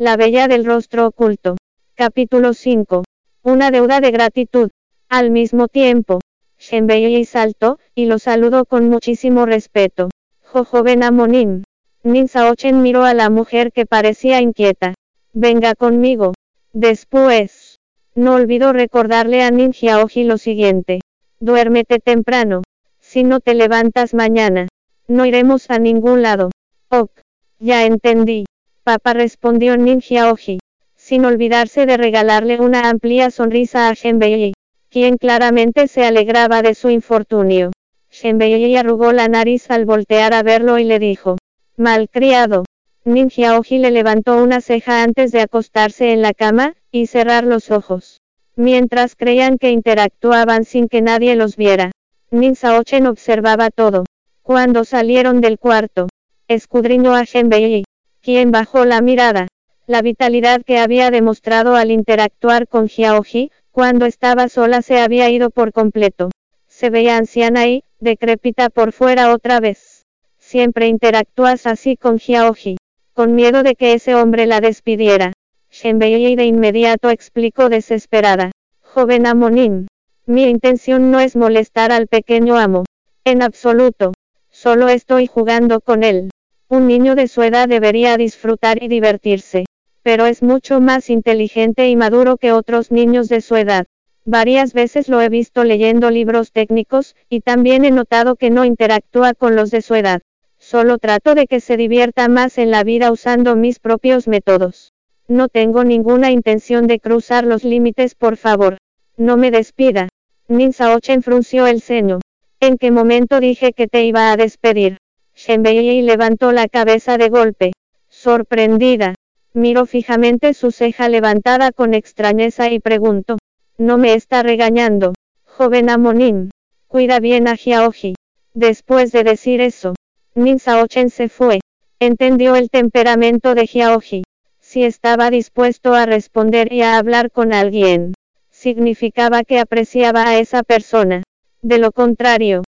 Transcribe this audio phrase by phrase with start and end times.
[0.00, 1.58] La bella del rostro oculto.
[1.94, 3.04] Capítulo 5.
[3.42, 4.70] Una deuda de gratitud.
[5.10, 6.20] Al mismo tiempo,
[6.58, 10.08] Shenbei saltó, y lo saludó con muchísimo respeto.
[10.42, 11.64] Jo joven Amonin.
[12.02, 14.94] Nin Saochen miró a la mujer que parecía inquieta.
[15.34, 16.32] Venga conmigo.
[16.72, 17.76] Después.
[18.14, 21.00] No olvidó recordarle a Nin Xiaoji lo siguiente.
[21.40, 22.62] Duérmete temprano.
[23.00, 24.66] Si no te levantas mañana,
[25.08, 26.48] no iremos a ningún lado.
[26.88, 27.10] Ok.
[27.58, 28.46] Ya entendí.
[28.90, 30.58] Papá respondió Nin Xiaoji,
[30.96, 34.52] sin olvidarse de regalarle una amplia sonrisa a Shenbei,
[34.88, 37.70] quien claramente se alegraba de su infortunio.
[38.10, 41.36] Shenbei arrugó la nariz al voltear a verlo y le dijo,
[41.76, 42.64] Malcriado.
[43.04, 47.70] Nin Xiaoji le levantó una ceja antes de acostarse en la cama, y cerrar los
[47.70, 48.18] ojos.
[48.56, 51.92] Mientras creían que interactuaban sin que nadie los viera.
[52.32, 54.04] Nin Saochen observaba todo.
[54.42, 56.08] Cuando salieron del cuarto,
[56.48, 57.84] escudriñó a Shenbei,
[58.22, 59.48] quien bajó la mirada.
[59.86, 65.50] La vitalidad que había demostrado al interactuar con Xiaoji, cuando estaba sola se había ido
[65.50, 66.30] por completo.
[66.68, 70.06] Se veía anciana y, decrépita por fuera otra vez.
[70.38, 72.76] Siempre interactúas así con Xiaoji,
[73.14, 75.32] con miedo de que ese hombre la despidiera.
[75.70, 78.50] Shenbei de inmediato explicó desesperada.
[78.82, 79.86] Joven Amonin,
[80.26, 82.84] mi intención no es molestar al pequeño amo.
[83.24, 84.12] En absoluto.
[84.50, 86.30] Solo estoy jugando con él.
[86.72, 89.64] Un niño de su edad debería disfrutar y divertirse.
[90.04, 93.86] Pero es mucho más inteligente y maduro que otros niños de su edad.
[94.24, 99.34] Varias veces lo he visto leyendo libros técnicos, y también he notado que no interactúa
[99.34, 100.22] con los de su edad.
[100.58, 104.92] Solo trato de que se divierta más en la vida usando mis propios métodos.
[105.26, 108.78] No tengo ninguna intención de cruzar los límites, por favor.
[109.16, 110.08] No me despida.
[110.46, 112.20] Nin Saochen frunció el ceño.
[112.60, 114.98] ¿En qué momento dije que te iba a despedir?
[115.42, 117.72] Shenbei levantó la cabeza de golpe.
[118.10, 119.14] Sorprendida.
[119.54, 123.38] Miró fijamente su ceja levantada con extrañeza y preguntó.
[123.78, 125.14] ¿No me está regañando?
[125.46, 126.50] Joven Amonin.
[126.88, 128.16] Cuida bien a Xiaoji.
[128.52, 129.94] Después de decir eso,
[130.34, 131.60] Nin Saochen se fue.
[132.00, 134.24] Entendió el temperamento de Xiaoji.
[134.60, 138.12] Si estaba dispuesto a responder y a hablar con alguien,
[138.50, 141.22] significaba que apreciaba a esa persona.
[141.62, 142.62] De lo contrario,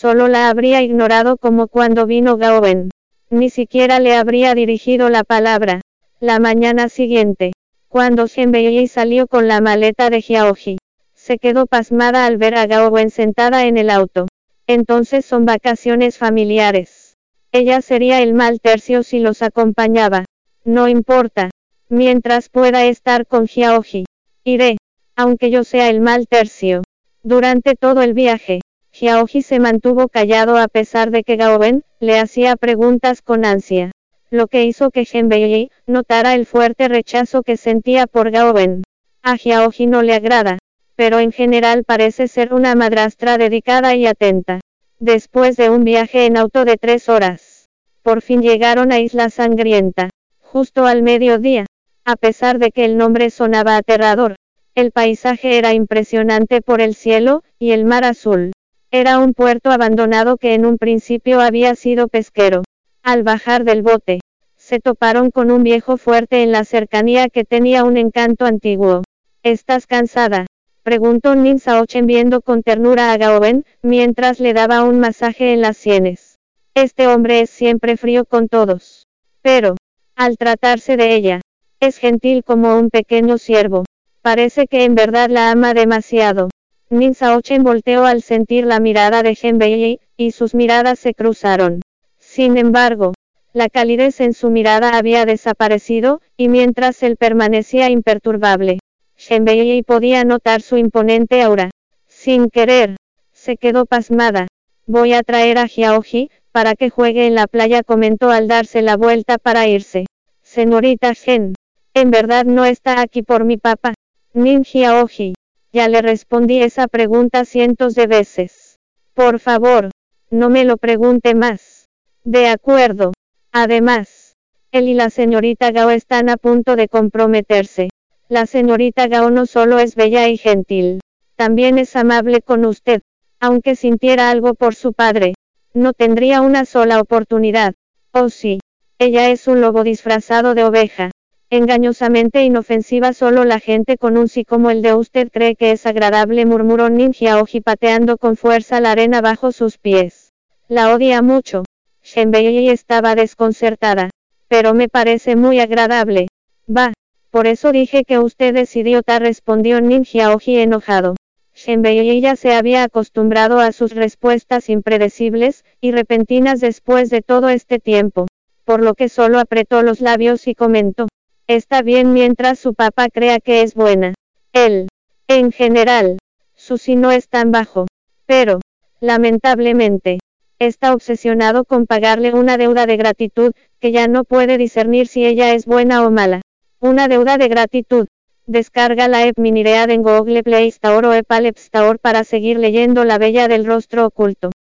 [0.00, 2.90] Solo la habría ignorado como cuando vino Gaowen.
[3.30, 5.80] Ni siquiera le habría dirigido la palabra.
[6.20, 7.50] La mañana siguiente,
[7.88, 10.78] cuando Shenbei salió con la maleta de Xiaoji,
[11.14, 14.28] se quedó pasmada al ver a Gaowen sentada en el auto.
[14.68, 17.16] Entonces son vacaciones familiares.
[17.50, 20.26] Ella sería el mal tercio si los acompañaba.
[20.64, 21.50] No importa.
[21.88, 24.04] Mientras pueda estar con Xiaoji.
[24.44, 24.76] Iré.
[25.16, 26.84] Aunque yo sea el mal tercio.
[27.24, 28.60] Durante todo el viaje,
[28.98, 33.92] Xiaoji se mantuvo callado a pesar de que Gaowen le hacía preguntas con ansia.
[34.28, 38.82] Lo que hizo que Shenbei notara el fuerte rechazo que sentía por Gaowen.
[39.22, 40.58] A Xiaoji no le agrada,
[40.96, 44.58] pero en general parece ser una madrastra dedicada y atenta.
[44.98, 47.68] Después de un viaje en auto de tres horas,
[48.02, 50.10] por fin llegaron a Isla Sangrienta,
[50.40, 51.66] justo al mediodía.
[52.04, 54.34] A pesar de que el nombre sonaba aterrador,
[54.74, 58.50] el paisaje era impresionante por el cielo y el mar azul.
[58.90, 62.62] Era un puerto abandonado que en un principio había sido pesquero.
[63.02, 64.20] Al bajar del bote,
[64.56, 69.02] se toparon con un viejo fuerte en la cercanía que tenía un encanto antiguo.
[69.42, 70.46] ¿Estás cansada?
[70.82, 75.76] preguntó Nin Saochen viendo con ternura a Gaoben, mientras le daba un masaje en las
[75.76, 76.38] sienes.
[76.72, 79.06] Este hombre es siempre frío con todos.
[79.42, 79.76] Pero,
[80.16, 81.40] al tratarse de ella,
[81.78, 83.84] es gentil como un pequeño siervo.
[84.22, 86.48] Parece que en verdad la ama demasiado.
[86.90, 91.82] Nin Saochen volteó al sentir la mirada de Shenbei, y sus miradas se cruzaron.
[92.18, 93.12] Sin embargo,
[93.52, 98.78] la calidez en su mirada había desaparecido, y mientras él permanecía imperturbable,
[99.18, 101.70] Shenbei podía notar su imponente aura.
[102.06, 102.96] Sin querer,
[103.32, 104.46] se quedó pasmada.
[104.86, 108.96] Voy a traer a Xiaoji, para que juegue en la playa comentó al darse la
[108.96, 110.06] vuelta para irse.
[110.42, 111.54] Señorita Shen,
[111.92, 113.92] en verdad no está aquí por mi papá.
[114.32, 115.34] Nin Xiaoji.
[115.72, 118.78] Ya le respondí esa pregunta cientos de veces.
[119.14, 119.90] Por favor,
[120.30, 121.86] no me lo pregunte más.
[122.24, 123.12] De acuerdo.
[123.52, 124.34] Además,
[124.72, 127.88] él y la señorita Gao están a punto de comprometerse.
[128.28, 131.00] La señorita Gao no solo es bella y gentil,
[131.36, 133.00] también es amable con usted.
[133.40, 135.34] Aunque sintiera algo por su padre,
[135.72, 137.74] no tendría una sola oportunidad.
[138.12, 138.60] Oh sí,
[138.98, 141.10] ella es un lobo disfrazado de oveja.
[141.50, 145.86] Engañosamente inofensiva solo la gente con un sí como el de usted cree que es
[145.86, 150.34] agradable murmuró Ninja Oji pateando con fuerza la arena bajo sus pies.
[150.68, 151.64] La odia mucho.
[152.02, 154.10] Shenbei estaba desconcertada.
[154.46, 156.28] Pero me parece muy agradable.
[156.68, 156.92] Va,
[157.30, 161.16] por eso dije que usted es idiota, respondió Nin Xiaoji enojado.
[161.54, 167.78] Shenbei ya se había acostumbrado a sus respuestas impredecibles y repentinas después de todo este
[167.78, 168.26] tiempo,
[168.66, 171.08] por lo que solo apretó los labios y comentó.
[171.48, 174.12] Está bien mientras su papá crea que es buena.
[174.52, 174.88] Él,
[175.28, 176.18] en general,
[176.54, 177.86] su sí no es tan bajo,
[178.26, 178.60] pero,
[179.00, 180.18] lamentablemente,
[180.58, 185.54] está obsesionado con pagarle una deuda de gratitud, que ya no puede discernir si ella
[185.54, 186.42] es buena o mala.
[186.80, 188.08] Una deuda de gratitud.
[188.44, 193.04] Descarga la app Miniread en Google Play Store o Apple App Store para seguir leyendo
[193.04, 194.50] La Bella del Rostro Oculto.